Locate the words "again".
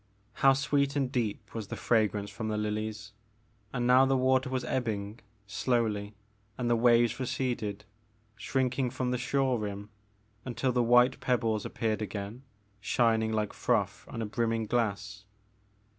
12.01-12.41